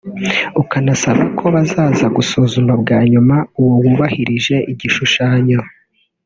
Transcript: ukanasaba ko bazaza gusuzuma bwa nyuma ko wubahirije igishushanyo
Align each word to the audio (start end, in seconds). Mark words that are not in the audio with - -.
ukanasaba 0.61 1.23
ko 1.37 1.45
bazaza 1.55 2.05
gusuzuma 2.17 2.73
bwa 2.81 2.99
nyuma 3.11 3.35
ko 3.55 3.61
wubahirije 3.81 4.55
igishushanyo 4.71 5.59